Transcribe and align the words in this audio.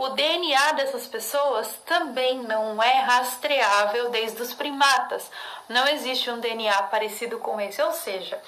O 0.00 0.08
DNA 0.08 0.72
dessas 0.72 1.06
pessoas 1.06 1.68
também 1.84 2.38
não 2.44 2.82
é 2.82 3.00
rastreável 3.00 4.08
desde 4.08 4.40
os 4.40 4.54
primatas. 4.54 5.30
Não 5.68 5.86
existe 5.88 6.30
um 6.30 6.40
DNA 6.40 6.84
parecido 6.84 7.38
com 7.38 7.60
esse, 7.60 7.82
ou 7.82 7.92
seja, 7.92 8.40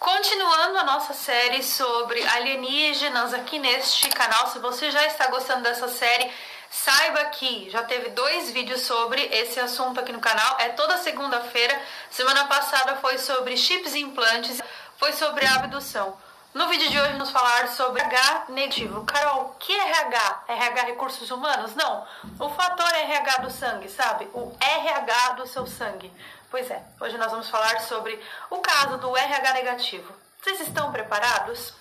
Continuando 0.00 0.78
a 0.78 0.84
nossa 0.84 1.14
série 1.14 1.62
sobre 1.62 2.20
alienígenas 2.26 3.32
aqui 3.32 3.60
neste 3.60 4.08
canal, 4.08 4.48
se 4.48 4.58
você 4.58 4.90
já 4.90 5.06
está 5.06 5.28
gostando 5.28 5.62
dessa 5.62 5.86
série, 5.86 6.28
saiba 6.70 7.24
que 7.26 7.68
já 7.68 7.82
teve 7.82 8.10
dois 8.10 8.50
vídeos 8.50 8.82
sobre 8.82 9.22
esse 9.26 9.58
assunto 9.58 9.98
aqui 9.98 10.12
no 10.12 10.20
canal. 10.20 10.56
É 10.60 10.68
toda 10.70 10.96
segunda-feira. 10.98 11.78
Semana 12.10 12.44
passada 12.46 12.96
foi 12.96 13.18
sobre 13.18 13.56
chips 13.56 13.94
e 13.94 14.00
implantes, 14.00 14.62
foi 14.96 15.12
sobre 15.12 15.44
abdução. 15.46 16.16
No 16.54 16.68
vídeo 16.68 16.88
de 16.88 16.98
hoje 16.98 17.12
vamos 17.12 17.30
falar 17.30 17.68
sobre 17.68 18.02
RH 18.02 18.46
negativo. 18.48 19.04
Carol, 19.04 19.42
o 19.42 19.54
que 19.54 19.72
é 19.72 19.88
RH? 19.88 20.44
RH 20.48 20.82
recursos 20.82 21.30
humanos? 21.30 21.74
Não. 21.74 22.06
O 22.38 22.48
fator 22.50 22.92
RH 22.92 23.38
do 23.38 23.50
sangue, 23.50 23.88
sabe? 23.88 24.28
O 24.32 24.52
RH 24.60 25.32
do 25.34 25.46
seu 25.46 25.66
sangue. 25.66 26.12
Pois 26.50 26.68
é, 26.70 26.82
hoje 27.00 27.16
nós 27.18 27.30
vamos 27.30 27.48
falar 27.48 27.80
sobre 27.82 28.20
o 28.48 28.58
caso 28.58 28.98
do 28.98 29.16
RH 29.16 29.52
negativo. 29.52 30.12
Vocês 30.42 30.60
estão 30.60 30.90
preparados? 30.90 31.72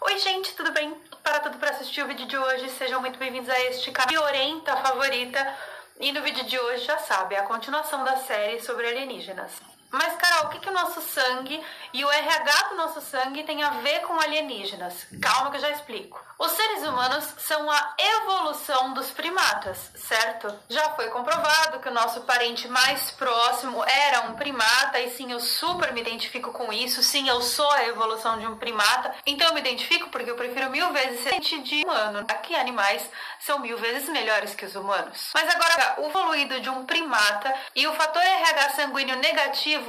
Oi, 0.00 0.18
gente, 0.18 0.54
tudo 0.54 0.72
bem? 0.72 0.98
Para 1.22 1.40
tudo 1.40 1.58
para 1.58 1.70
assistir 1.70 2.02
o 2.02 2.06
vídeo 2.06 2.26
de 2.26 2.36
hoje, 2.36 2.68
sejam 2.70 3.00
muito 3.00 3.18
bem-vindos 3.18 3.48
a 3.48 3.60
este 3.60 3.90
canal 3.90 4.24
Orienta 4.24 4.76
Favorita. 4.76 5.54
E 5.98 6.12
no 6.12 6.22
vídeo 6.22 6.44
de 6.44 6.58
hoje, 6.58 6.84
já 6.84 6.98
sabe, 6.98 7.34
é 7.34 7.38
a 7.38 7.42
continuação 7.42 8.02
da 8.04 8.16
série 8.16 8.60
sobre 8.60 8.86
alienígenas. 8.88 9.69
Mas, 9.92 10.16
Carol, 10.16 10.46
o 10.46 10.48
que, 10.50 10.60
que 10.60 10.68
o 10.68 10.72
nosso 10.72 11.00
sangue 11.00 11.60
e 11.92 12.04
o 12.04 12.10
RH 12.10 12.68
do 12.68 12.76
nosso 12.76 13.00
sangue 13.00 13.42
tem 13.42 13.62
a 13.62 13.70
ver 13.70 14.00
com 14.02 14.20
alienígenas? 14.20 15.06
Calma 15.20 15.50
que 15.50 15.56
eu 15.56 15.60
já 15.60 15.70
explico. 15.70 16.20
Os 16.38 16.52
seres 16.52 16.82
humanos 16.84 17.34
são 17.38 17.70
a 17.70 17.94
evolução 17.98 18.94
dos 18.94 19.10
primatas, 19.10 19.90
certo? 19.94 20.58
Já 20.70 20.90
foi 20.90 21.10
comprovado 21.10 21.80
que 21.80 21.88
o 21.88 21.92
nosso 21.92 22.22
parente 22.22 22.66
mais 22.68 23.10
próximo 23.10 23.84
era 23.84 24.22
um 24.22 24.34
primata, 24.34 24.98
e 25.00 25.10
sim, 25.10 25.30
eu 25.32 25.40
super 25.40 25.92
me 25.92 26.00
identifico 26.00 26.52
com 26.52 26.72
isso. 26.72 27.02
Sim, 27.02 27.28
eu 27.28 27.42
sou 27.42 27.70
a 27.72 27.84
evolução 27.84 28.38
de 28.38 28.46
um 28.46 28.56
primata, 28.56 29.14
então 29.26 29.48
eu 29.48 29.54
me 29.54 29.60
identifico 29.60 30.08
porque 30.08 30.30
eu 30.30 30.36
prefiro 30.36 30.70
mil 30.70 30.90
vezes 30.92 31.20
ser 31.20 31.40
de 31.40 31.82
humano. 31.84 32.24
Aqui, 32.28 32.54
animais 32.54 33.10
são 33.40 33.58
mil 33.58 33.76
vezes 33.76 34.08
melhores 34.08 34.54
que 34.54 34.64
os 34.64 34.76
humanos. 34.76 35.30
Mas 35.34 35.48
agora, 35.54 35.96
o 35.98 36.08
evoluído 36.08 36.60
de 36.60 36.70
um 36.70 36.86
primata 36.86 37.54
e 37.74 37.86
o 37.86 37.94
fator 37.94 38.22
RH 38.22 38.70
sanguíneo 38.70 39.16
negativo 39.16 39.79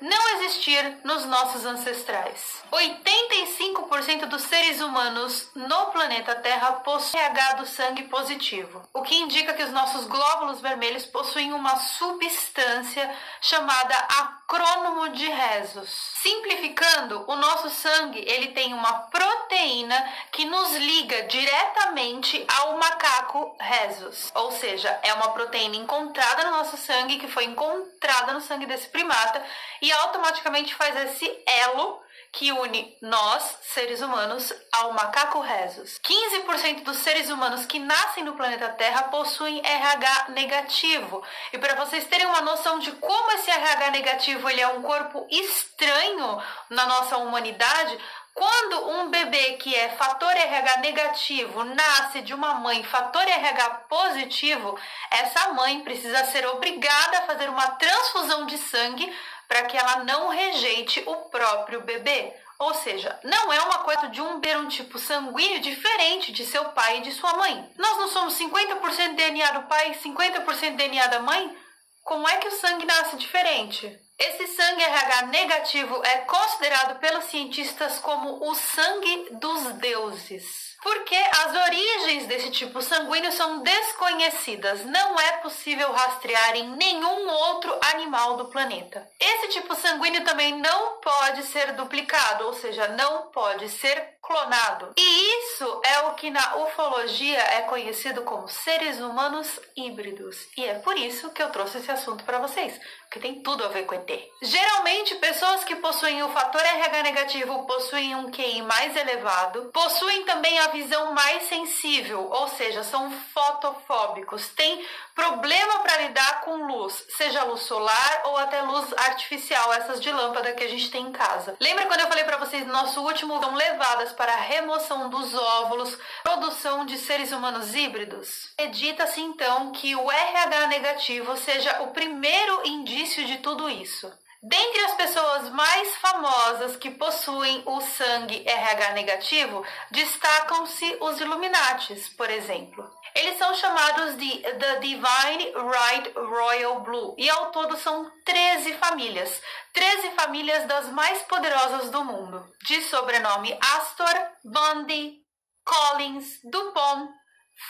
não 0.00 0.28
existir 0.36 0.98
nos 1.04 1.24
nossos 1.24 1.64
ancestrais. 1.64 2.62
85% 2.70 4.26
dos 4.26 4.42
seres 4.42 4.80
humanos 4.80 5.48
no 5.54 5.86
planeta 5.86 6.34
Terra 6.36 6.72
possuem 6.72 7.22
RH 7.22 7.52
do 7.54 7.66
sangue 7.66 8.02
positivo, 8.04 8.82
o 8.92 9.02
que 9.02 9.14
indica 9.14 9.54
que 9.54 9.62
os 9.62 9.70
nossos 9.70 10.06
glóbulos 10.06 10.60
vermelhos 10.60 11.06
possuem 11.06 11.52
uma 11.52 11.76
substância 11.76 13.10
chamada 13.40 13.94
acrônomo 13.94 15.08
de 15.10 15.28
Rhesus. 15.28 15.88
Simplificando, 16.22 17.24
o 17.26 17.36
nosso 17.36 17.70
sangue 17.70 18.24
ele 18.26 18.48
tem 18.48 18.74
uma 18.74 18.92
proteína 18.92 20.12
que 20.30 20.44
nos 20.44 20.72
liga 20.74 21.22
diretamente 21.24 22.44
ao 22.58 22.76
macaco 22.78 23.56
Rhesus, 23.60 24.30
ou 24.34 24.52
seja, 24.52 24.98
é 25.02 25.12
uma 25.14 25.30
proteína 25.30 25.76
encontrada 25.76 26.44
no 26.44 26.50
nosso 26.50 26.76
sangue 26.76 27.18
que 27.18 27.28
foi 27.28 27.44
encontrada 27.44 28.32
no 28.32 28.40
sangue 28.40 28.66
desse 28.66 28.88
primata 28.88 29.35
e 29.80 29.92
automaticamente 29.92 30.74
faz 30.74 30.96
esse 30.96 31.42
elo 31.46 32.04
que 32.32 32.52
une 32.52 32.96
nós, 33.00 33.58
seres 33.62 34.02
humanos, 34.02 34.52
ao 34.72 34.92
macaco 34.92 35.40
Rhesus. 35.40 35.98
15% 36.04 36.82
dos 36.82 36.98
seres 36.98 37.30
humanos 37.30 37.64
que 37.64 37.78
nascem 37.78 38.24
no 38.24 38.34
planeta 38.34 38.68
Terra 38.70 39.04
possuem 39.04 39.64
RH 39.64 40.26
negativo. 40.28 41.22
E 41.52 41.58
para 41.58 41.74
vocês 41.76 42.04
terem 42.04 42.26
uma 42.26 42.42
noção 42.42 42.78
de 42.78 42.92
como 42.92 43.32
esse 43.32 43.50
RH 43.50 43.90
negativo 43.90 44.50
ele 44.50 44.60
é 44.60 44.68
um 44.68 44.82
corpo 44.82 45.26
estranho 45.30 46.42
na 46.68 46.84
nossa 46.84 47.16
humanidade, 47.16 47.98
quando 48.36 48.90
um 48.90 49.08
bebê 49.08 49.54
que 49.54 49.74
é 49.74 49.88
fator 49.96 50.30
RH 50.30 50.76
negativo 50.80 51.64
nasce 51.64 52.20
de 52.20 52.34
uma 52.34 52.52
mãe 52.56 52.84
fator 52.84 53.22
RH 53.22 53.70
positivo, 53.88 54.78
essa 55.10 55.54
mãe 55.54 55.80
precisa 55.80 56.22
ser 56.26 56.46
obrigada 56.48 57.20
a 57.20 57.22
fazer 57.22 57.48
uma 57.48 57.66
transfusão 57.68 58.44
de 58.44 58.58
sangue 58.58 59.10
para 59.48 59.62
que 59.64 59.76
ela 59.76 60.04
não 60.04 60.28
rejeite 60.28 61.02
o 61.06 61.16
próprio 61.30 61.82
bebê. 61.82 62.34
Ou 62.58 62.72
seja, 62.74 63.18
não 63.22 63.52
é 63.52 63.60
uma 63.60 63.78
coisa 63.80 64.08
de 64.08 64.20
um 64.20 64.40
ter 64.40 64.56
um 64.56 64.68
tipo 64.68 64.98
sanguíneo 64.98 65.60
diferente 65.60 66.32
de 66.32 66.46
seu 66.46 66.64
pai 66.66 66.98
e 66.98 67.02
de 67.02 67.12
sua 67.12 67.34
mãe. 67.34 67.70
Nós 67.76 67.98
não 67.98 68.08
somos 68.08 68.38
50% 68.38 69.14
DNA 69.14 69.50
do 69.52 69.62
pai 69.68 69.90
e 69.90 69.94
50% 69.94 70.76
DNA 70.76 71.06
da 71.08 71.20
mãe? 71.20 71.56
Como 72.02 72.26
é 72.28 72.36
que 72.38 72.48
o 72.48 72.52
sangue 72.52 72.86
nasce 72.86 73.16
diferente? 73.16 74.00
Esse 74.18 74.46
sangue 74.46 74.82
RH 74.82 75.22
negativo 75.26 76.02
é 76.04 76.18
considerado 76.18 76.98
pelos 76.98 77.24
cientistas 77.24 77.98
como 77.98 78.48
o 78.48 78.54
sangue 78.54 79.28
dos 79.32 79.72
deuses 79.74 80.75
porque 80.86 81.16
as 81.16 81.52
origens 81.52 82.26
desse 82.26 82.48
tipo 82.52 82.80
sanguíneo 82.80 83.32
são 83.32 83.58
desconhecidas. 83.58 84.84
Não 84.84 85.18
é 85.18 85.32
possível 85.38 85.90
rastrear 85.90 86.54
em 86.54 86.76
nenhum 86.76 87.28
outro 87.28 87.76
animal 87.92 88.36
do 88.36 88.44
planeta. 88.44 89.04
Esse 89.18 89.48
tipo 89.48 89.74
sanguíneo 89.74 90.22
também 90.22 90.56
não 90.56 91.00
pode 91.00 91.42
ser 91.42 91.72
duplicado, 91.72 92.46
ou 92.46 92.54
seja, 92.54 92.86
não 92.86 93.32
pode 93.32 93.68
ser 93.68 94.16
clonado. 94.26 94.92
E 94.96 95.38
isso 95.40 95.80
é 95.84 96.00
o 96.00 96.14
que 96.14 96.30
na 96.30 96.56
ufologia 96.56 97.38
é 97.38 97.62
conhecido 97.62 98.22
como 98.22 98.48
seres 98.48 99.00
humanos 99.00 99.60
híbridos. 99.76 100.36
E 100.56 100.64
é 100.64 100.74
por 100.74 100.96
isso 100.96 101.30
que 101.30 101.42
eu 101.42 101.50
trouxe 101.50 101.78
esse 101.78 101.90
assunto 101.90 102.24
para 102.24 102.38
vocês, 102.38 102.78
porque 103.02 103.20
tem 103.20 103.42
tudo 103.42 103.64
a 103.64 103.68
ver 103.68 103.86
com 103.86 103.94
ET. 103.94 104.10
Geralmente, 104.42 105.14
pessoas 105.16 105.64
que 105.64 105.76
possuem 105.76 106.22
o 106.22 106.28
fator 106.28 106.60
RH 106.60 107.02
negativo 107.02 107.66
possuem 107.66 108.16
um 108.16 108.30
QI 108.30 108.62
mais 108.62 108.96
elevado, 108.96 109.70
possuem 109.72 110.24
também 110.24 110.58
a 110.58 110.68
visão 110.76 111.12
mais 111.12 111.44
sensível, 111.44 112.28
ou 112.30 112.48
seja, 112.48 112.82
são 112.82 113.10
fotofóbicos, 113.10 114.48
têm 114.50 114.84
problema 115.14 115.80
para 115.80 115.98
lidar 116.02 116.42
com 116.42 116.66
luz, 116.66 117.04
seja 117.16 117.44
luz 117.44 117.62
solar 117.62 118.22
ou 118.26 118.36
até 118.36 118.60
luz 118.62 118.92
artificial, 118.98 119.72
essas 119.72 120.00
de 120.00 120.12
lâmpada 120.12 120.52
que 120.52 120.64
a 120.64 120.68
gente 120.68 120.90
tem 120.90 121.06
em 121.06 121.12
casa. 121.12 121.56
Lembra 121.58 121.86
quando 121.86 122.00
eu 122.00 122.08
falei 122.08 122.24
para 122.24 122.36
vocês 122.36 122.66
no 122.66 122.72
nosso 122.72 123.00
último 123.00 123.40
são 123.40 123.54
levadas 123.54 124.12
para 124.12 124.32
a 124.32 124.40
remoção 124.40 125.08
dos 125.08 125.34
óvulos, 125.34 125.96
produção 126.22 126.84
de 126.84 126.98
seres 126.98 127.32
humanos 127.32 127.74
híbridos? 127.74 128.50
Acredita-se 128.58 129.20
então 129.20 129.72
que 129.72 129.96
o 129.96 130.10
RH 130.10 130.66
negativo 130.66 131.36
seja 131.36 131.82
o 131.82 131.88
primeiro 131.88 132.66
indício 132.66 133.24
de 133.24 133.38
tudo 133.38 133.68
isso. 133.70 134.12
Dentre 134.48 134.80
as 134.84 134.94
pessoas 134.94 135.50
mais 135.50 135.96
famosas 135.96 136.76
que 136.76 136.92
possuem 136.92 137.64
o 137.66 137.80
sangue 137.80 138.46
RH 138.46 138.92
negativo, 138.92 139.66
destacam-se 139.90 140.98
os 141.00 141.20
Illuminatis, 141.20 142.10
por 142.10 142.30
exemplo. 142.30 142.88
Eles 143.16 143.38
são 143.38 143.52
chamados 143.56 144.16
de 144.16 144.38
The 144.38 144.78
Divine 144.78 145.52
Right 145.52 146.12
Royal 146.14 146.78
Blue 146.82 147.16
e 147.18 147.28
ao 147.28 147.50
todo 147.50 147.76
são 147.76 148.08
13 148.24 148.74
famílias, 148.74 149.42
13 149.72 150.10
famílias 150.12 150.64
das 150.66 150.90
mais 150.90 151.22
poderosas 151.22 151.90
do 151.90 152.04
mundo, 152.04 152.48
de 152.66 152.82
sobrenome 152.82 153.58
Astor, 153.74 154.14
Bundy, 154.44 155.22
Collins, 155.64 156.38
Dupont, 156.44 157.08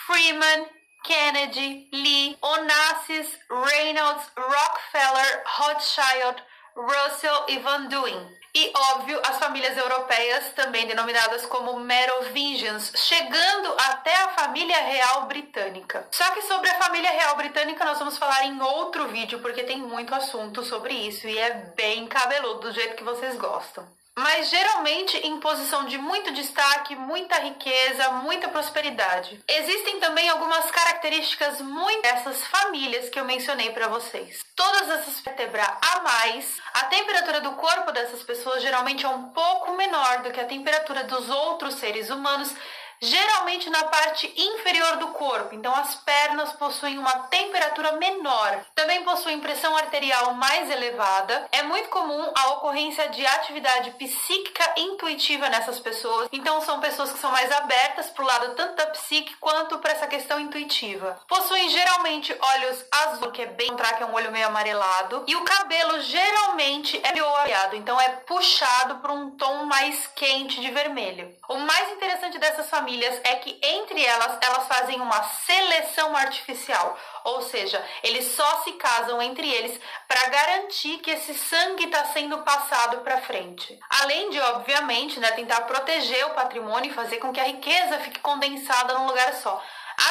Freeman, 0.07 0.69
Kennedy, 1.05 1.89
Lee, 1.91 2.37
Onassis, 2.43 3.39
Reynolds, 3.49 4.31
Rockefeller, 4.37 5.43
Rothschild, 5.47 6.43
Russell 6.77 7.45
e 7.49 7.59
Van 7.59 7.87
Duyn. 7.87 8.37
E, 8.55 8.73
óbvio, 8.75 9.21
as 9.23 9.39
famílias 9.39 9.77
europeias, 9.77 10.51
também 10.55 10.87
denominadas 10.87 11.45
como 11.45 11.79
Merovingians, 11.81 12.91
chegando 12.95 13.75
até 13.79 14.15
a 14.15 14.29
família 14.29 14.79
real 14.79 15.27
britânica. 15.27 16.07
Só 16.11 16.25
que 16.31 16.41
sobre 16.43 16.71
a 16.71 16.79
família 16.79 17.11
real 17.11 17.37
britânica 17.37 17.85
nós 17.85 17.99
vamos 17.99 18.17
falar 18.17 18.45
em 18.45 18.61
outro 18.63 19.09
vídeo, 19.09 19.41
porque 19.41 19.65
tem 19.65 19.79
muito 19.79 20.15
assunto 20.15 20.65
sobre 20.65 20.95
isso 20.95 21.27
e 21.29 21.37
é 21.37 21.51
bem 21.77 22.07
cabeludo 22.07 22.61
do 22.61 22.73
jeito 22.73 22.97
que 22.97 23.05
vocês 23.05 23.37
gostam 23.37 23.87
mas 24.19 24.49
geralmente 24.49 25.17
em 25.19 25.39
posição 25.39 25.85
de 25.85 25.99
muito 25.99 26.33
destaque, 26.33 26.97
muita 26.97 27.39
riqueza, 27.39 28.11
muita 28.23 28.49
prosperidade. 28.49 29.39
Existem 29.47 30.01
também 30.01 30.29
algumas 30.29 30.71
características 30.71 31.61
muito 31.61 32.01
dessas 32.03 32.47
famílias 32.47 33.11
que 33.11 33.21
eu 33.21 33.27
mencionei 33.27 33.71
para 33.73 33.89
vocês. 33.89 34.45
Todas 34.55 34.89
essas 34.89 35.21
vértebras 35.21 35.69
a 35.83 36.01
mais, 36.01 36.59
a 36.73 36.85
temperatura 36.85 37.43
do 37.43 37.53
corpo 37.53 37.93
dessas 37.93 38.23
pessoas 38.23 38.63
geralmente 38.63 39.05
é 39.05 39.09
um 39.09 39.29
pouco 39.29 39.77
menor 39.77 40.23
do 40.23 40.31
que 40.31 40.41
a 40.41 40.47
temperatura 40.47 41.05
dos 41.05 41.29
outros 41.29 41.75
seres 41.75 42.09
humanos 42.09 42.55
geralmente 43.01 43.71
na 43.71 43.85
parte 43.85 44.33
inferior 44.37 44.97
do 44.97 45.09
corpo, 45.09 45.55
então 45.55 45.75
as 45.75 45.95
pernas 45.97 46.53
possuem 46.53 46.99
uma 46.99 47.13
temperatura 47.29 47.93
menor. 47.93 48.65
Também 48.75 49.03
possuem 49.05 49.41
pressão 49.41 49.77
arterial 49.77 50.35
mais 50.35 50.71
elevada. 50.71 51.49
É 51.53 51.63
muito 51.63 51.89
comum 51.89 52.33
a 52.35 52.49
ocorrência 52.55 53.09
de 53.09 53.25
atividade 53.27 53.91
psíquica 53.93 54.75
intuitiva 54.77 55.49
nessas 55.49 55.79
pessoas, 55.79 56.29
então 56.33 56.61
são 56.61 56.81
pessoas 56.81 57.13
que 57.13 57.19
são 57.19 57.31
mais 57.31 57.51
abertas 57.53 58.11
para 58.11 58.25
o 58.25 58.27
lado 58.27 58.55
tanto 58.55 58.77
da 58.77 58.87
psique 58.87 59.37
quanto 59.37 59.79
para 59.79 59.93
essa 59.93 60.07
questão 60.07 60.41
intuitiva. 60.41 61.21
Possuem 61.29 61.69
geralmente 61.69 62.37
olhos 62.39 62.85
azul, 62.91 63.31
que 63.31 63.43
é 63.43 63.47
bem 63.47 63.77
que 63.77 64.03
é 64.03 64.07
um 64.07 64.15
olho 64.15 64.33
meio 64.33 64.47
amarelado, 64.47 65.25
e 65.27 65.37
o 65.37 65.45
cabelo 65.45 66.01
geralmente 66.01 67.01
é 67.03 67.17
oleado, 67.23 67.77
então 67.77 68.01
é 68.01 68.09
puxado 68.09 68.97
para 68.97 69.13
um 69.13 69.31
tom 69.31 69.65
mais 69.65 70.07
quente 70.09 70.61
de 70.61 70.71
vermelho. 70.71 71.36
O 71.49 71.57
mais 71.59 71.93
interessante 71.93 72.39
dessas 72.39 72.69
famílias 72.69 73.21
é 73.23 73.37
que 73.37 73.59
entre 73.63 74.05
elas 74.05 74.39
elas 74.41 74.67
fazem 74.67 75.01
uma 75.01 75.23
seleção 75.23 76.17
artificial, 76.17 76.99
ou 77.25 77.43
seja, 77.43 77.85
eles 78.03 78.35
só 78.35 78.63
se 78.63 78.73
casam 78.73 79.23
entre 79.23 79.49
eles 79.49 79.81
para 80.09 80.29
garantir 80.29 80.99
que 80.99 81.11
esse 81.11 81.35
sangue 81.35 81.85
está 81.85 82.05
sendo 82.07 82.39
passado 82.39 82.99
para 82.99 83.21
frente. 83.21 83.79
Além 84.01 84.31
de, 84.31 84.41
obviamente, 84.41 85.21
né, 85.21 85.31
tentar 85.33 85.63
proteger 85.63 86.27
o 86.27 86.35
patrimônio 86.35 86.91
e 86.91 86.95
fazer 86.95 87.19
com 87.19 87.33
que 87.33 87.41
a 87.41 87.45
riqueza 87.45 88.01
fique 88.01 88.19
condensada 88.21 88.95
num 88.95 89.07
lugar 89.07 89.33
só. 89.35 89.63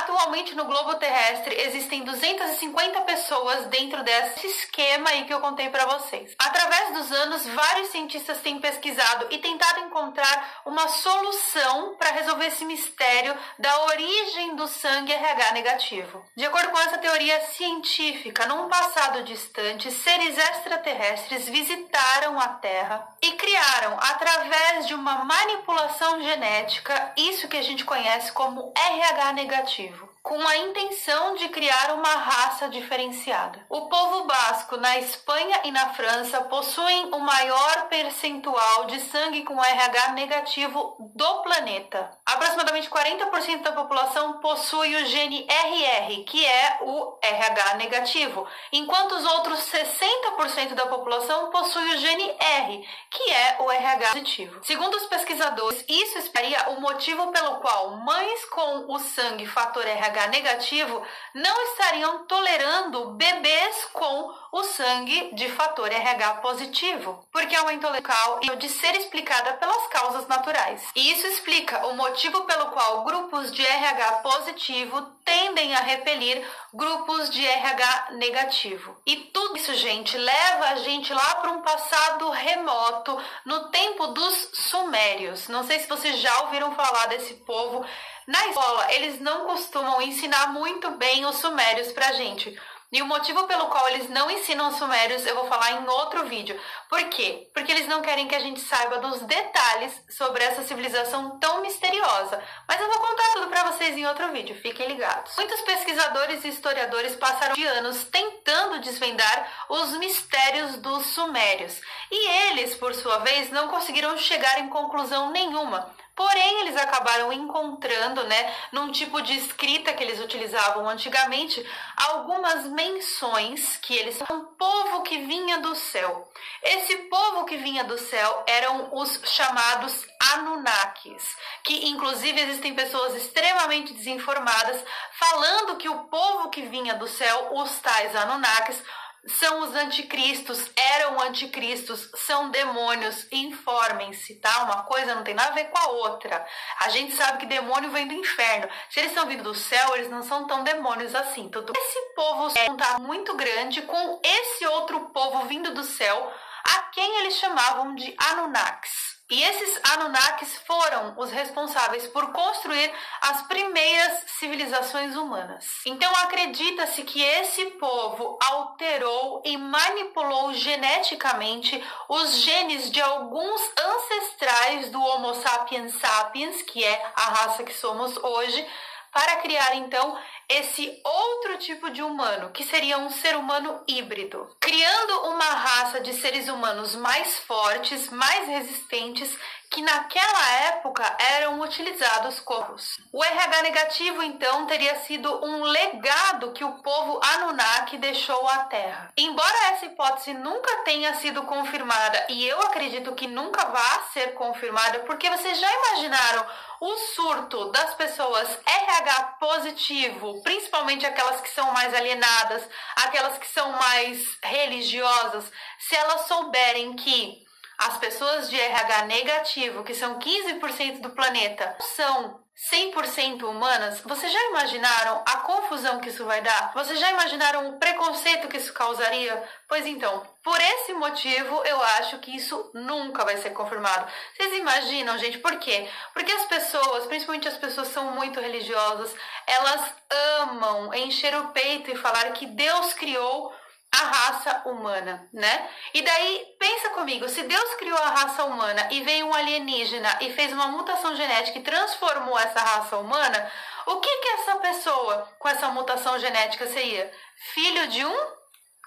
Atualmente 0.05 0.53
no 0.53 0.65
globo 0.65 0.93
terrestre 0.97 1.59
existem 1.61 2.03
250 2.03 3.01
pessoas 3.01 3.65
dentro 3.65 4.03
desse 4.03 4.45
esquema 4.45 5.09
aí 5.09 5.25
que 5.25 5.33
eu 5.33 5.39
contei 5.39 5.67
para 5.69 5.87
vocês. 5.87 6.35
Através 6.37 6.93
dos 6.93 7.11
anos, 7.11 7.47
vários 7.47 7.87
cientistas 7.87 8.37
têm 8.37 8.59
pesquisado 8.59 9.25
e 9.31 9.39
tentado 9.39 9.79
encontrar 9.79 10.61
uma 10.63 10.87
solução 10.89 11.95
para 11.95 12.11
resolver 12.11 12.45
esse 12.45 12.63
mistério 12.65 13.35
da 13.57 13.85
origem 13.85 14.55
do 14.55 14.67
sangue 14.67 15.11
RH 15.11 15.51
negativo. 15.53 16.23
De 16.37 16.45
acordo 16.45 16.69
com 16.69 16.77
essa 16.77 16.99
teoria 16.99 17.41
científica, 17.47 18.45
num 18.45 18.69
passado 18.69 19.23
distante, 19.23 19.91
seres 19.91 20.37
extraterrestres 20.37 21.49
visitaram 21.49 22.39
a 22.39 22.49
Terra 22.49 23.07
e 23.23 23.31
criaram, 23.31 23.97
através 23.99 24.85
de 24.85 24.93
uma 24.93 25.25
manipulação 25.25 26.21
genética, 26.21 27.11
isso 27.17 27.47
que 27.47 27.57
a 27.57 27.63
gente 27.63 27.83
conhece 27.83 28.31
como 28.31 28.71
RH 28.75 29.33
negativo 29.33 29.94
vous. 29.95 30.14
Com 30.25 30.41
a 30.47 30.57
intenção 30.57 31.35
de 31.35 31.49
criar 31.49 31.93
uma 31.93 32.09
raça 32.09 32.67
diferenciada. 32.67 33.63
O 33.69 33.87
povo 33.87 34.23
basco 34.25 34.75
na 34.75 34.97
Espanha 34.97 35.61
e 35.63 35.71
na 35.71 35.93
França 35.93 36.41
possuem 36.41 37.13
o 37.13 37.19
maior 37.19 37.87
percentual 37.89 38.85
de 38.85 38.99
sangue 39.01 39.43
com 39.43 39.63
RH 39.63 40.13
negativo 40.13 40.97
do 41.13 41.43
planeta. 41.43 42.09
Aproximadamente 42.25 42.89
40% 42.89 43.61
da 43.61 43.71
população 43.73 44.39
possui 44.39 44.95
o 44.95 45.05
gene 45.05 45.45
RR, 45.47 46.23
que 46.25 46.43
é 46.43 46.79
o 46.81 47.19
RH 47.21 47.75
negativo, 47.75 48.47
enquanto 48.71 49.11
os 49.11 49.25
outros 49.25 49.59
60% 49.59 50.73
da 50.73 50.87
população 50.87 51.51
possui 51.51 51.93
o 51.93 51.97
gene 51.99 52.35
R, 52.39 52.83
que 53.11 53.31
é 53.31 53.57
o 53.59 53.71
RH 53.71 54.07
positivo. 54.07 54.59
Segundo 54.63 54.95
os 54.95 55.05
pesquisadores, 55.05 55.85
isso 55.87 56.17
explicaria 56.17 56.69
o 56.71 56.81
motivo 56.81 57.31
pelo 57.31 57.57
qual 57.59 57.97
mães 57.97 58.43
com 58.45 58.91
o 58.91 58.97
sangue 58.97 59.45
fator 59.45 59.85
RH 60.15 60.27
negativo 60.27 61.03
não 61.33 61.63
estariam 61.63 62.25
tolerando 62.25 63.11
bebês 63.11 63.85
com 63.91 64.33
o 64.51 64.63
sangue 64.63 65.35
de 65.35 65.49
fator 65.49 65.91
RH 65.91 66.35
positivo, 66.35 67.27
porque 67.31 67.55
é 67.55 67.61
uma 67.61 67.73
intolerância 67.73 68.55
de 68.57 68.69
ser 68.69 68.95
explicada 68.95 69.53
pelas 69.53 69.87
causas 69.87 70.27
naturais. 70.27 70.81
E 70.95 71.11
isso 71.11 71.27
explica 71.27 71.85
o 71.87 71.95
motivo 71.95 72.43
pelo 72.45 72.67
qual 72.71 73.03
grupos 73.03 73.51
de 73.51 73.65
RH 73.65 74.11
positivo 74.17 75.01
tendem 75.25 75.75
a 75.75 75.79
repelir 75.79 76.45
grupos 76.73 77.29
de 77.29 77.45
RH 77.45 78.07
negativo. 78.11 78.95
E 79.05 79.15
tudo 79.15 79.57
isso, 79.57 79.73
gente, 79.73 80.17
leva 80.17 80.69
a 80.69 80.75
gente 80.75 81.13
lá 81.13 81.35
para 81.35 81.51
um 81.51 81.61
passado 81.61 82.29
remoto, 82.29 83.17
no 83.45 83.69
tempo 83.69 84.07
dos 84.07 84.49
sumérios. 84.53 85.47
Não 85.47 85.63
sei 85.63 85.79
se 85.79 85.89
vocês 85.89 86.19
já 86.19 86.41
ouviram 86.43 86.75
falar 86.75 87.07
desse 87.07 87.33
povo 87.35 87.85
na 88.27 88.47
escola, 88.47 88.91
eles 88.93 89.19
não 89.19 89.45
costumam 89.45 90.01
ensinar 90.01 90.47
muito 90.47 90.91
bem 90.91 91.25
os 91.25 91.37
sumérios 91.37 91.91
pra 91.91 92.13
gente. 92.13 92.57
E 92.91 93.01
o 93.01 93.05
motivo 93.05 93.45
pelo 93.45 93.65
qual 93.65 93.89
eles 93.89 94.09
não 94.09 94.31
ensinam 94.31 94.69
os 94.69 94.77
sumérios 94.77 95.25
eu 95.25 95.35
vou 95.35 95.47
falar 95.47 95.71
em 95.71 95.87
outro 95.87 96.25
vídeo. 96.25 96.59
Por 96.87 97.03
quê? 97.09 97.49
Porque 97.53 97.71
eles 97.71 97.87
não 97.87 98.01
querem 98.01 98.27
que 98.27 98.35
a 98.35 98.39
gente 98.39 98.61
saiba 98.61 98.99
dos 98.99 99.21
detalhes 99.21 99.91
sobre 100.09 100.43
essa 100.43 100.63
civilização 100.63 101.37
tão 101.39 101.61
misteriosa. 101.61 102.41
Mas 102.67 102.79
eu 102.79 102.87
vou 102.87 102.99
contar 102.99 103.33
tudo 103.33 103.47
para 103.47 103.71
vocês 103.71 103.97
em 103.97 104.07
outro 104.07 104.31
vídeo, 104.31 104.55
fiquem 104.61 104.87
ligados. 104.87 105.35
Muitos 105.35 105.61
pesquisadores 105.61 106.45
e 106.45 106.47
historiadores 106.47 107.15
passaram 107.15 107.53
de 107.53 107.65
anos 107.65 108.05
tentando 108.05 108.79
desvendar 108.79 109.65
os 109.67 109.97
mistérios 109.97 110.77
dos 110.77 111.07
sumérios. 111.07 111.81
E 112.09 112.27
eles, 112.49 112.75
por 112.75 112.93
sua 112.95 113.17
vez, 113.17 113.51
não 113.51 113.67
conseguiram 113.67 114.17
chegar 114.17 114.59
em 114.59 114.69
conclusão 114.69 115.31
nenhuma 115.31 115.93
Porém, 116.15 116.61
eles 116.61 116.77
acabaram 116.77 117.33
encontrando, 117.33 118.23
né, 118.23 118.55
num 118.71 118.89
tipo 118.91 119.21
de 119.21 119.35
escrita 119.35 119.91
que 119.91 120.01
eles 120.01 120.21
utilizavam 120.21 120.87
antigamente, 120.87 121.65
algumas 121.97 122.65
menções 122.67 123.77
que 123.77 123.93
eles 123.93 124.15
são 124.15 124.27
um 124.37 124.45
povo 124.55 125.03
que 125.03 125.17
vinha 125.25 125.57
do 125.57 125.75
céu. 125.75 126.31
Esse 126.63 126.95
povo 127.09 127.43
que 127.43 127.57
vinha 127.57 127.83
do 127.83 127.97
céu 127.97 128.43
eram 128.47 128.89
os 128.93 129.19
chamados 129.25 130.07
Anunnakis, 130.33 131.35
que 131.63 131.87
inclusive 131.89 132.39
existem 132.39 132.73
pessoas 132.73 133.15
extremamente 133.15 133.93
desinformadas 133.93 134.83
falando 135.19 135.75
que 135.75 135.89
o 135.89 136.05
povo 136.05 136.49
que 136.49 136.61
vinha 136.61 136.95
do 136.95 137.07
céu, 137.07 137.49
os 137.53 137.77
tais 137.79 138.15
Anunnakis, 138.15 138.81
são 139.27 139.61
os 139.61 139.75
anticristos, 139.75 140.69
eram 140.75 141.19
anticristos, 141.19 142.09
são 142.15 142.49
demônios, 142.49 143.27
informem-se, 143.31 144.35
tá? 144.35 144.63
Uma 144.63 144.83
coisa 144.83 145.15
não 145.15 145.23
tem 145.23 145.33
nada 145.33 145.49
a 145.49 145.55
ver 145.55 145.65
com 145.65 145.77
a 145.77 145.87
outra. 145.87 146.45
A 146.81 146.89
gente 146.89 147.15
sabe 147.15 147.39
que 147.39 147.45
demônio 147.45 147.91
vem 147.91 148.07
do 148.07 148.13
inferno. 148.13 148.69
Se 148.89 148.99
eles 148.99 149.11
estão 149.11 149.27
vindo 149.27 149.43
do 149.43 149.55
céu, 149.55 149.95
eles 149.95 150.09
não 150.09 150.21
são 150.21 150.45
tão 150.45 150.63
demônios 150.63 151.15
assim. 151.15 151.49
Tudo 151.49 151.73
esse 151.75 151.99
povo 152.15 152.51
é 152.55 152.71
um 152.71 152.77
tá 152.77 152.99
muito 152.99 153.35
grande 153.35 153.81
com 153.81 154.19
esse 154.23 154.65
outro 154.67 154.99
povo 155.09 155.45
vindo 155.45 155.73
do 155.73 155.83
céu, 155.83 156.31
a 156.63 156.81
quem 156.91 157.19
eles 157.19 157.35
chamavam 157.35 157.95
de 157.95 158.15
Anunnakis. 158.17 159.14
E 159.31 159.41
esses 159.41 159.79
Anunnakis 159.91 160.55
foram 160.67 161.15
os 161.17 161.31
responsáveis 161.31 162.05
por 162.07 162.31
construir 162.31 162.93
as 163.21 163.41
primeiras 163.47 164.23
civilizações 164.39 165.15
humanas. 165.15 165.65
Então 165.87 166.11
acredita-se 166.17 167.01
que 167.03 167.23
esse 167.23 167.65
povo 167.71 168.37
alterou 168.39 169.41
e 169.43 169.57
manipulou 169.57 170.53
geneticamente 170.53 171.83
os 172.07 172.35
genes 172.37 172.91
de 172.91 173.01
alguns 173.01 173.61
ancestrais 173.79 174.91
do 174.91 175.01
Homo 175.01 175.33
sapiens 175.33 175.95
sapiens, 175.95 176.61
que 176.61 176.83
é 176.83 177.11
a 177.15 177.21
raça 177.21 177.63
que 177.63 177.73
somos 177.73 178.15
hoje, 178.17 178.67
para 179.15 179.37
criar 179.37 179.77
então 179.77 180.17
esse 180.49 180.99
outro 181.05 181.57
tipo 181.57 181.89
de 181.89 182.03
humano, 182.03 182.49
que 182.49 182.65
seria 182.65 182.97
um 182.97 183.09
ser 183.09 183.37
humano 183.37 183.81
híbrido, 183.87 184.45
criando 184.59 185.29
uma 185.29 185.45
raça 185.45 186.01
de 186.01 186.13
seres 186.15 186.49
humanos 186.49 186.97
mais 186.97 187.39
fortes, 187.39 188.09
mais 188.09 188.45
resistentes, 188.45 189.33
que 189.75 189.81
naquela 189.81 190.51
época 190.69 191.03
eram 191.19 191.59
utilizados 191.59 192.39
como. 192.39 192.77
O 193.11 193.21
RH 193.21 193.61
negativo, 193.61 194.23
então, 194.23 194.65
teria 194.67 194.95
sido 195.01 195.45
um 195.45 195.63
legado 195.63 196.53
que 196.53 196.63
o 196.63 196.75
povo 196.75 197.19
Anunnaki 197.21 197.97
deixou 197.97 198.47
à 198.47 198.59
Terra. 198.59 199.11
Embora 199.17 199.73
essa 199.73 199.87
hipótese 199.87 200.33
nunca 200.33 200.77
tenha 200.85 201.13
sido 201.15 201.43
confirmada, 201.43 202.25
e 202.29 202.47
eu 202.47 202.61
acredito 202.61 203.13
que 203.15 203.27
nunca 203.27 203.65
vá 203.65 204.03
ser 204.13 204.33
confirmada, 204.35 204.99
porque 204.99 205.29
vocês 205.29 205.59
já 205.59 205.69
imaginaram 205.69 206.45
o 206.79 206.95
surto 207.13 207.71
das 207.71 207.93
pessoas 207.95 208.47
RH 208.65 209.23
positivo, 209.41 210.41
principalmente 210.41 211.05
aquelas 211.05 211.41
que 211.41 211.49
são 211.49 211.73
mais 211.73 211.93
alienadas, 211.93 212.63
aquelas 212.95 213.37
que 213.37 213.47
são 213.47 213.73
mais 213.73 214.37
religiosas, 214.41 215.51
se 215.79 215.95
elas 215.95 216.21
souberem 216.27 216.95
que 216.95 217.44
as 217.77 217.97
pessoas 217.97 218.49
de 218.49 218.59
RH 218.59 219.05
negativo, 219.05 219.83
que 219.83 219.93
são 219.93 220.19
15% 220.19 221.01
do 221.01 221.09
planeta, 221.11 221.75
são 221.95 222.43
100% 222.71 223.43
humanas, 223.43 223.99
vocês 223.99 224.31
já 224.31 224.49
imaginaram 224.49 225.21
a 225.25 225.37
confusão 225.37 225.99
que 225.99 226.07
isso 226.07 226.23
vai 226.23 226.41
dar? 226.41 226.71
Vocês 226.73 226.97
já 226.97 227.11
imaginaram 227.11 227.69
o 227.69 227.77
preconceito 227.77 228.47
que 228.47 228.55
isso 228.55 228.71
causaria? 228.71 229.43
Pois 229.67 229.85
então, 229.85 230.25
por 230.41 230.57
esse 230.61 230.93
motivo, 230.93 231.63
eu 231.65 231.81
acho 231.99 232.17
que 232.19 232.33
isso 232.33 232.71
nunca 232.73 233.25
vai 233.25 233.35
ser 233.37 233.49
confirmado. 233.49 234.09
Vocês 234.33 234.53
imaginam, 234.57 235.17
gente, 235.17 235.39
por 235.39 235.59
quê? 235.59 235.89
Porque 236.13 236.31
as 236.31 236.45
pessoas, 236.45 237.05
principalmente 237.07 237.47
as 237.49 237.57
pessoas 237.57 237.89
são 237.89 238.11
muito 238.11 238.39
religiosas, 238.39 239.13
elas 239.45 239.93
amam 240.39 240.93
encher 240.93 241.35
o 241.35 241.49
peito 241.49 241.91
e 241.91 241.97
falar 241.97 242.31
que 242.31 242.45
Deus 242.45 242.93
criou 242.93 243.53
a 243.95 244.05
raça 244.05 244.61
humana, 244.65 245.27
né? 245.31 245.69
E 245.93 246.01
daí, 246.01 246.45
pensa 246.59 246.89
comigo, 246.89 247.27
se 247.29 247.43
Deus 247.43 247.75
criou 247.75 247.97
a 247.97 248.09
raça 248.09 248.43
humana 248.43 248.87
e 248.91 249.01
veio 249.01 249.27
um 249.27 249.33
alienígena 249.33 250.17
e 250.21 250.33
fez 250.33 250.51
uma 250.51 250.67
mutação 250.67 251.15
genética 251.15 251.59
e 251.59 251.63
transformou 251.63 252.37
essa 252.37 252.59
raça 252.59 252.97
humana, 252.97 253.51
o 253.85 253.97
que 253.97 254.17
que 254.17 254.27
essa 254.29 254.55
pessoa 254.57 255.29
com 255.39 255.47
essa 255.47 255.69
mutação 255.69 256.19
genética 256.19 256.67
seria? 256.67 257.11
Filho 257.53 257.87
de 257.87 258.05
um 258.05 258.35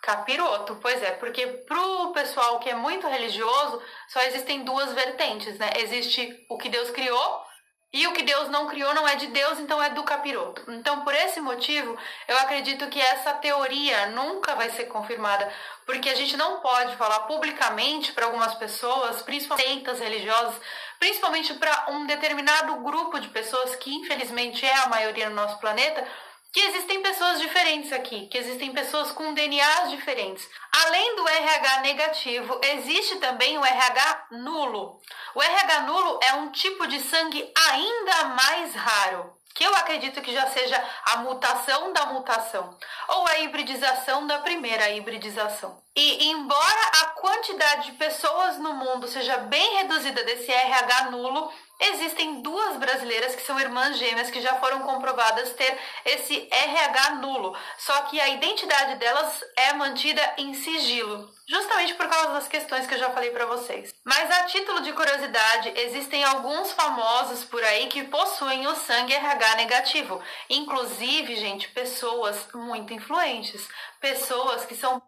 capiroto. 0.03 0.79
Pois 0.81 1.03
é, 1.03 1.12
porque 1.12 1.47
pro 1.47 2.12
pessoal 2.12 2.59
que 2.59 2.71
é 2.71 2.75
muito 2.75 3.07
religioso, 3.09 3.83
só 4.09 4.21
existem 4.23 4.62
duas 4.65 4.93
vertentes, 4.93 5.59
né? 5.59 5.71
Existe 5.77 6.47
o 6.49 6.59
que 6.59 6.69
Deus 6.69 6.91
criou 6.91 7.48
e 7.90 8.07
o 8.07 8.12
que 8.12 8.23
Deus 8.23 8.50
não 8.50 8.66
criou 8.66 8.92
não 8.92 9.09
é 9.09 9.16
de 9.16 9.28
Deus, 9.28 9.59
então 9.59 9.83
é 9.83 9.88
do 9.90 10.02
capiroto. 10.02 10.62
Então, 10.73 11.00
por 11.04 11.14
esse 11.14 11.40
motivo, 11.40 11.97
eu 12.26 12.38
acredito 12.38 12.87
que 12.88 13.00
essa 13.00 13.33
teoria 13.35 14.07
nunca 14.09 14.54
vai 14.54 14.68
ser 14.71 14.85
confirmada, 14.85 15.50
porque 15.87 16.11
a 16.11 16.14
gente 16.14 16.37
não 16.37 16.61
pode 16.61 16.97
falar 16.97 17.21
publicamente 17.21 18.12
para 18.12 18.26
algumas 18.26 18.54
pessoas, 18.57 19.23
principalmente 19.23 19.66
seitas 19.66 20.00
religiosas, 20.00 20.61
principalmente 20.99 21.54
para 21.54 21.87
um 21.90 22.07
determinado 22.07 22.76
grupo 22.83 23.18
de 23.18 23.28
pessoas 23.28 23.75
que 23.76 23.95
infelizmente 23.95 24.66
é 24.66 24.75
a 24.80 24.88
maioria 24.88 25.30
no 25.30 25.37
nosso 25.37 25.59
planeta, 25.59 26.07
que 26.52 26.61
existem 26.61 27.02
pessoas 27.02 27.40
diferentes 27.40 27.93
aqui, 27.93 28.26
que 28.26 28.38
existem 28.38 28.73
pessoas 28.73 29.12
com 29.12 29.35
DNAs 29.35 29.90
diferentes. 29.90 30.49
Além 30.85 31.17
do 31.17 31.28
RH 31.28 31.81
negativo, 31.81 32.61
existe 32.62 33.17
também 33.17 33.59
o 33.59 33.64
RH 33.64 34.26
nulo. 34.33 35.00
O 35.35 35.43
RH 35.43 35.81
nulo 35.83 36.19
é 36.23 36.35
um 36.35 36.50
tipo 36.50 36.87
de 36.87 37.00
sangue 37.00 37.52
ainda 37.71 38.25
mais 38.28 38.75
raro, 38.75 39.33
que 39.55 39.64
eu 39.64 39.75
acredito 39.75 40.23
que 40.23 40.33
já 40.33 40.47
seja 40.47 40.83
a 41.05 41.19
mutação 41.19 41.93
da 41.93 42.07
mutação 42.07 42.76
ou 43.09 43.26
a 43.26 43.40
hibridização 43.40 44.26
da 44.26 44.38
primeira 44.38 44.88
hibridização. 44.90 45.83
E 45.95 46.28
embora 46.31 46.90
a 47.02 47.07
quantidade 47.11 47.90
de 47.90 47.99
pessoas 47.99 48.59
no 48.59 48.73
mundo 48.73 49.07
seja 49.07 49.37
bem 49.38 49.76
reduzida 49.78 50.25
desse 50.25 50.50
RH 50.50 51.11
nulo, 51.11 51.52
Existem 51.80 52.42
duas 52.42 52.76
brasileiras 52.76 53.37
que 53.37 53.42
são 53.42 53.58
irmãs 53.58 53.97
gêmeas 53.97 54.30
que 54.30 54.40
já 54.40 54.56
foram 54.56 54.80
comprovadas 54.80 55.52
ter 55.52 55.78
esse 56.04 56.49
RH 56.50 57.16
nulo, 57.16 57.56
só 57.78 58.02
que 58.02 58.20
a 58.20 58.28
identidade 58.28 58.97
delas 58.97 59.44
é 59.56 59.73
mantida 59.75 60.20
em 60.38 60.54
sigilo, 60.54 61.30
justamente 61.49 61.94
por 61.94 62.08
causa 62.08 62.32
das 62.32 62.49
questões 62.49 62.87
que 62.87 62.94
eu 62.94 62.99
já 62.99 63.11
falei 63.11 63.30
para 63.30 63.47
vocês. 63.47 63.94
Mas 64.04 64.28
a 64.28 64.44
título 64.47 64.80
de 64.80 64.92
curiosidade, 64.92 65.73
existem 65.76 66.25
alguns 66.25 66.73
famosos 66.73 67.44
por 67.44 67.62
aí 67.62 67.87
que 67.87 68.04
possuem 68.04 68.66
o 68.66 68.75
sangue 68.75 69.14
RH 69.14 69.54
negativo, 69.54 70.20
inclusive, 70.50 71.37
gente, 71.37 71.68
pessoas 71.68 72.49
muito 72.52 72.92
influentes, 72.92 73.68
pessoas 74.00 74.64
que 74.64 74.75
são 74.75 75.00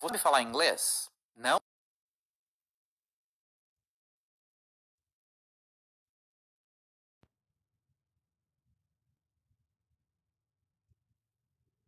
Vou 0.00 0.10
me 0.10 0.16
falar 0.16 0.40
inglês? 0.40 1.10
Não? 1.36 1.60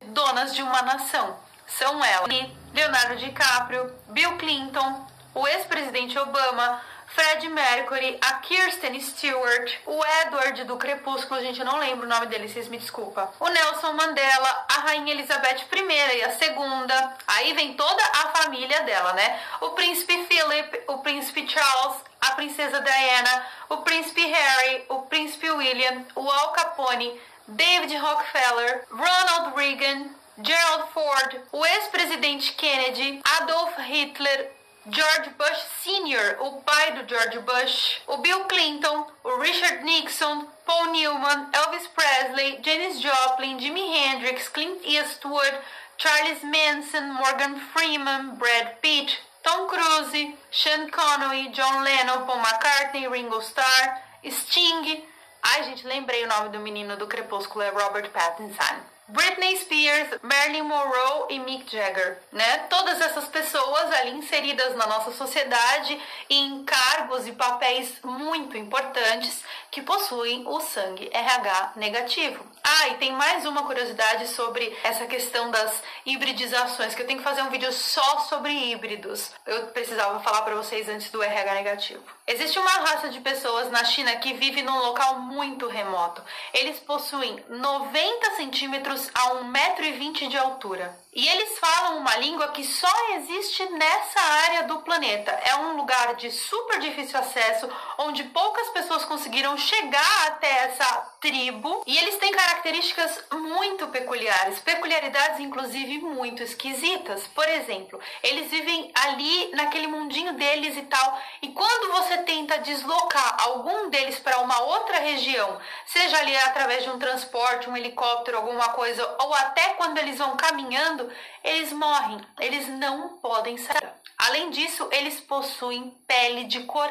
Donas 0.07 0.55
de 0.55 0.63
uma 0.63 0.83
nação. 0.83 1.37
São 1.67 2.05
elas 2.05 2.51
Leonardo 2.75 3.17
DiCaprio, 3.17 3.93
Bill 4.09 4.37
Clinton, 4.37 5.07
o 5.35 5.47
ex-presidente 5.47 6.19
Obama, 6.19 6.81
Fred 7.15 7.47
Mercury, 7.51 8.19
a 8.23 8.35
Kirsten 8.39 8.99
Stewart, 8.99 9.71
o 9.85 10.03
Edward 10.23 10.65
do 10.65 10.79
Crepúsculo, 10.79 11.43
gente, 11.43 11.61
eu 11.61 11.67
não 11.67 11.79
lembro 11.79 12.07
o 12.07 12.09
nome 12.09 12.27
dele, 12.27 12.49
vocês 12.49 12.69
me 12.69 12.79
desculpam. 12.79 13.29
O 13.39 13.49
Nelson 13.49 13.93
Mandela, 13.93 14.67
a 14.69 14.81
Rainha 14.81 15.13
Elizabeth 15.13 15.67
I 15.71 16.17
e 16.17 16.25
a 16.25 16.33
segunda. 16.39 17.15
Aí 17.27 17.53
vem 17.53 17.75
toda 17.75 18.03
a 18.03 18.29
família 18.31 18.81
dela, 18.83 19.13
né? 19.13 19.39
O 19.61 19.71
príncipe 19.71 20.25
Philip, 20.25 20.85
o 20.89 20.99
príncipe 20.99 21.47
Charles, 21.47 21.97
a 22.19 22.31
princesa 22.31 22.81
Diana, 22.81 23.47
o 23.69 23.79
príncipe 23.79 24.25
Harry, 24.25 24.87
o 24.89 25.03
príncipe 25.03 25.51
William, 25.51 26.07
o 26.15 26.31
Al 26.31 26.53
Capone, 26.53 27.21
David 27.57 27.93
Rockefeller, 28.01 28.83
Ronald 28.91 29.57
Reagan, 29.57 30.11
Gerald 30.41 30.89
Ford, 30.95 31.41
o 31.53 31.65
ex-presidente 31.65 32.53
Kennedy, 32.55 33.21
Adolf 33.41 33.77
Hitler, 33.79 34.49
George 34.91 35.31
Bush 35.39 35.61
Sr., 35.83 36.39
o 36.41 36.63
pai 36.63 36.93
do 36.93 37.07
George 37.07 37.39
Bush, 37.41 38.01
o 38.09 38.17
Bill 38.19 38.45
Clinton, 38.45 39.07
o 39.23 39.37
Richard 39.39 39.85
Nixon, 39.85 40.47
Paul 40.67 40.93
Newman, 40.93 41.49
Elvis 41.53 41.87
Presley, 41.95 42.59
Janis 42.63 43.01
Joplin, 43.01 43.59
Jimi 43.59 43.93
Hendrix, 43.93 44.49
Clint 44.49 44.81
Eastwood, 44.85 45.55
Charles 45.99 46.43
Manson, 46.43 47.13
Morgan 47.13 47.61
Freeman, 47.73 48.37
Brad 48.37 48.81
Pitt, 48.83 49.19
Tom 49.45 49.69
Cruise, 49.69 50.35
Sean 50.51 50.91
Connery, 50.91 51.49
John 51.53 51.85
Lennon, 51.85 52.27
Paul 52.27 52.43
McCartney, 52.43 53.11
Ringo 53.11 53.41
Starr, 53.41 53.99
Sting, 54.29 55.03
Ai, 55.43 55.65
gente, 55.65 55.87
lembrei 55.87 56.25
o 56.25 56.29
nome 56.29 56.51
do 56.51 56.61
menino 56.61 56.97
do 56.97 57.07
Crepúsculo, 57.07 57.63
é 57.63 57.69
Robert 57.71 58.11
Pattinson. 58.11 58.92
Britney 59.09 59.57
Spears, 59.57 60.21
Marilyn 60.23 60.63
Monroe 60.63 61.27
e 61.31 61.39
Mick 61.41 61.71
Jagger, 61.71 62.19
né? 62.31 62.59
Todas 62.71 63.01
essas 63.01 63.27
pessoas 63.27 63.93
ali 63.95 64.11
inseridas 64.11 64.77
na 64.77 64.87
nossa 64.87 65.13
sociedade 65.13 66.01
em 66.31 66.65
cargos 66.65 67.27
e 67.27 67.33
papéis 67.33 68.01
muito 68.05 68.57
importantes 68.57 69.43
que 69.71 69.83
possuem 69.83 70.47
o 70.47 70.61
sangue 70.61 71.11
RH 71.13 71.73
negativo. 71.77 72.45
Ah, 72.63 72.89
e 72.89 72.95
tem 72.95 73.13
mais 73.13 73.45
uma 73.45 73.65
curiosidade 73.65 74.29
sobre 74.29 74.77
essa 74.85 75.05
questão 75.07 75.51
das 75.51 75.83
hibridizações, 76.07 76.95
que 76.95 77.03
eu 77.03 77.07
tenho 77.07 77.19
que 77.19 77.25
fazer 77.25 77.43
um 77.43 77.51
vídeo 77.51 77.73
só 77.73 78.21
sobre 78.21 78.53
híbridos. 78.53 79.33
Eu 79.45 79.67
precisava 79.69 80.21
falar 80.21 80.43
para 80.43 80.55
vocês 80.55 80.89
antes 80.89 81.11
do 81.11 81.23
RH 81.23 81.55
negativo. 81.55 82.03
Existe 82.25 82.59
uma 82.59 82.71
raça 82.71 83.09
de 83.09 83.19
pessoas 83.21 83.69
na 83.71 83.83
China 83.85 84.15
que 84.17 84.35
vive 84.35 84.63
num 84.63 84.79
local 84.79 85.19
muito 85.21 85.67
remoto. 85.67 86.23
Eles 86.55 86.79
possuem 86.79 87.43
90 87.49 88.37
centímetros 88.37 88.92
a 89.15 89.35
1,20m 89.45 90.29
de 90.29 90.37
altura. 90.37 91.02
E 91.14 91.28
eles 91.28 91.59
falam 91.59 91.99
uma 91.99 92.16
língua 92.16 92.49
que 92.49 92.64
só 92.64 92.88
existe 93.16 93.62
nessa 93.73 94.21
área 94.21 94.62
do 94.62 94.78
planeta. 94.78 95.31
É 95.45 95.57
um 95.57 95.76
lugar 95.76 96.14
de 96.14 96.31
super 96.31 96.81
difícil 96.81 97.21
acesso, 97.21 97.69
onde 97.99 98.25
poucas 98.25 98.71
pessoas 98.71 99.04
conseguiram 99.04 99.59
chegar 99.59 100.26
até 100.28 100.50
essa 100.64 101.12
tribo. 101.21 101.83
E 101.87 101.99
eles 101.99 102.16
têm 102.16 102.33
características 102.33 103.25
muito 103.31 103.88
peculiares, 103.88 104.59
peculiaridades 104.61 105.38
inclusive 105.40 105.99
muito 105.99 106.42
esquisitas. 106.42 107.26
Por 107.28 107.47
exemplo, 107.47 108.00
eles 108.23 108.50
vivem 108.50 108.90
ali 108.95 109.50
naquele 109.54 109.88
mundinho 109.88 110.33
deles 110.33 110.78
e 110.78 110.83
tal. 110.83 111.23
E 111.42 111.49
quando 111.49 111.92
você 111.92 112.19
tenta 112.19 112.59
deslocar 112.59 113.37
algum 113.42 113.90
deles 113.90 114.19
para 114.19 114.40
uma 114.40 114.62
outra 114.62 114.99
região, 114.99 115.59
seja 115.85 116.19
ali 116.19 116.35
através 116.38 116.85
de 116.85 116.90
um 116.90 116.99
transporte, 116.99 117.69
um 117.69 117.76
helicóptero, 117.76 118.38
alguma 118.38 118.71
coisa, 118.71 119.16
ou 119.21 119.35
até 119.35 119.75
quando 119.75 119.99
eles 119.99 120.16
vão 120.16 120.37
caminhando, 120.37 121.02
eles 121.43 121.73
morrem, 121.73 122.21
eles 122.41 122.69
não 122.69 123.19
podem 123.19 123.57
sair. 123.57 123.93
Além 124.19 124.51
disso, 124.51 124.89
eles 124.93 125.21
possuem 125.21 125.91
pele 126.07 126.45
de 126.45 126.65
cor 126.65 126.91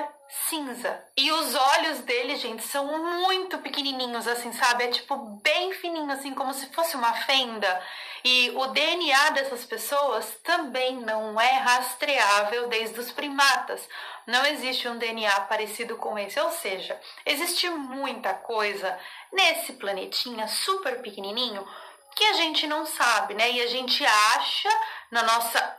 cinza. 0.50 1.04
E 1.18 1.32
os 1.32 1.56
olhos 1.56 2.00
deles, 2.00 2.40
gente, 2.40 2.64
são 2.64 2.86
muito 3.20 3.58
pequenininhos, 3.60 4.28
assim, 4.28 4.52
sabe? 4.54 4.86
É 4.86 4.88
tipo 4.88 5.16
bem 5.44 5.74
fininho, 5.74 6.12
assim, 6.12 6.34
como 6.34 6.54
se 6.54 6.68
fosse 6.68 6.96
uma 6.96 7.14
fenda. 7.14 7.82
E 8.24 8.52
o 8.52 8.68
DNA 8.68 9.32
dessas 9.32 9.66
pessoas 9.66 10.38
também 10.44 10.98
não 10.98 11.40
é 11.40 11.54
rastreável 11.58 12.68
desde 12.68 13.00
os 13.00 13.12
primatas. 13.12 13.88
Não 14.26 14.46
existe 14.46 14.88
um 14.88 14.98
DNA 14.98 15.42
parecido 15.42 15.98
com 15.98 16.18
esse. 16.18 16.40
Ou 16.40 16.52
seja, 16.52 17.00
existe 17.26 17.70
muita 17.70 18.34
coisa 18.34 18.98
nesse 19.34 19.74
planetinha 19.74 20.48
super 20.48 21.02
pequenininho 21.02 21.68
que 22.16 22.24
a 22.24 22.34
gente 22.34 22.68
não 22.68 22.86
sabe, 22.86 23.34
né? 23.34 23.52
E 23.52 23.62
a 23.62 23.68
gente 23.68 24.06
acha 24.06 24.70
na 25.12 25.24
nossa 25.24 25.78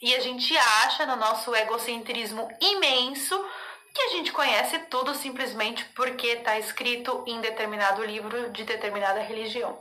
e 0.00 0.14
a 0.14 0.20
gente 0.20 0.56
acha 0.56 1.04
no 1.06 1.16
nosso 1.16 1.54
egocentrismo 1.54 2.48
imenso 2.60 3.44
que 3.92 4.02
a 4.02 4.08
gente 4.10 4.30
conhece 4.30 4.78
tudo 4.90 5.12
simplesmente 5.14 5.84
porque 5.86 6.28
está 6.28 6.58
escrito 6.58 7.24
em 7.26 7.40
determinado 7.40 8.04
livro 8.04 8.50
de 8.50 8.62
determinada 8.62 9.20
religião. 9.20 9.76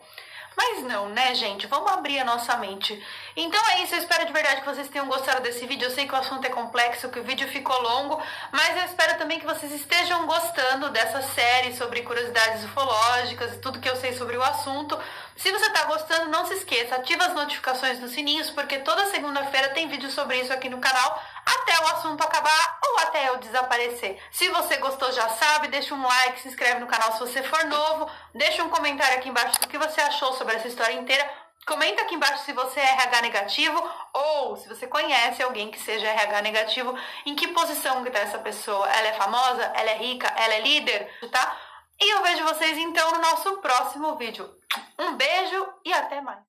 Mas 0.57 0.81
não, 0.83 1.09
né, 1.09 1.35
gente? 1.35 1.67
Vamos 1.67 1.91
abrir 1.91 2.17
a 2.17 2.25
nossa 2.25 2.57
mente. 2.57 2.99
Então 3.35 3.63
é 3.69 3.83
isso, 3.83 3.93
eu 3.93 3.99
espero 3.99 4.25
de 4.25 4.33
verdade 4.33 4.61
que 4.61 4.67
vocês 4.67 4.89
tenham 4.89 5.05
gostado 5.07 5.41
desse 5.41 5.67
vídeo. 5.67 5.85
Eu 5.85 5.91
sei 5.91 6.07
que 6.07 6.13
o 6.15 6.17
assunto 6.17 6.43
é 6.45 6.49
complexo, 6.49 7.09
que 7.09 7.19
o 7.19 7.23
vídeo 7.23 7.47
ficou 7.47 7.79
longo, 7.79 8.19
mas 8.51 8.75
eu 8.75 8.85
espero 8.85 9.19
também 9.19 9.39
que 9.39 9.45
vocês 9.45 9.71
estejam 9.71 10.25
gostando 10.25 10.89
dessa 10.89 11.21
série 11.21 11.75
sobre 11.77 12.01
curiosidades 12.01 12.63
ufológicas 12.63 13.53
e 13.53 13.59
tudo 13.59 13.79
que 13.79 13.87
eu 13.87 13.95
sei 13.97 14.13
sobre 14.13 14.35
o 14.35 14.41
assunto. 14.41 14.99
Se 15.35 15.51
você 15.51 15.67
está 15.67 15.83
gostando, 15.83 16.31
não 16.31 16.47
se 16.47 16.55
esqueça, 16.55 16.95
ativa 16.95 17.25
as 17.25 17.35
notificações 17.35 17.99
dos 17.99 18.11
sininhos, 18.11 18.49
porque 18.49 18.79
toda 18.79 19.11
segunda-feira 19.11 19.69
tem 19.69 19.87
vídeo 19.87 20.09
sobre 20.09 20.41
isso 20.41 20.51
aqui 20.51 20.69
no 20.69 20.79
canal, 20.79 21.23
até 21.45 21.76
assunto 21.88 22.24
acabar 22.24 22.79
ou 22.84 23.00
até 23.00 23.29
eu 23.29 23.38
desaparecer. 23.38 24.20
Se 24.32 24.50
você 24.50 24.77
gostou, 24.77 25.12
já 25.12 25.29
sabe, 25.29 25.67
deixa 25.67 25.94
um 25.94 26.03
like, 26.06 26.39
se 26.39 26.48
inscreve 26.48 26.79
no 26.79 26.88
canal 26.88 27.13
se 27.13 27.20
você 27.20 27.44
for 27.44 27.65
novo, 27.65 28.10
deixa 28.34 28.63
um 28.63 28.70
comentário 28.70 29.17
aqui 29.17 29.29
embaixo 29.29 29.60
do 29.60 29.67
que 29.67 29.77
você 29.77 30.01
achou 30.01 30.34
sobre 30.34 30.56
essa 30.56 30.67
história 30.67 30.94
inteira. 30.94 31.29
Comenta 31.65 32.01
aqui 32.01 32.15
embaixo 32.15 32.46
se 32.46 32.53
você 32.53 32.79
é 32.79 32.94
RH 32.94 33.22
negativo 33.22 33.91
ou 34.13 34.56
se 34.56 34.70
você 34.70 34.88
conhece 34.88 35.44
alguém 35.44 35.70
que 35.70 35.79
seja 35.79 36.08
RH 36.08 36.41
negativo, 36.41 36.98
em 37.25 37.36
que 37.36 37.50
posição 37.50 38.03
que 38.03 38.10
tá 38.10 38.20
essa 38.20 38.39
pessoa? 38.39 38.88
Ela 38.89 39.08
é 39.08 39.13
famosa? 39.13 39.63
Ela 39.75 39.91
é 39.91 39.98
rica? 39.98 40.27
Ela 40.38 40.53
é 40.53 40.62
líder? 40.62 41.12
Tá? 41.29 41.58
E 42.00 42.13
eu 42.13 42.24
vejo 42.24 42.44
vocês 42.46 42.77
então 42.77 43.12
no 43.12 43.20
nosso 43.20 43.58
próximo 43.58 44.15
vídeo. 44.15 44.50
Um 44.98 45.15
beijo 45.15 45.67
e 45.84 45.91
até 45.91 46.22
mais! 46.22 46.47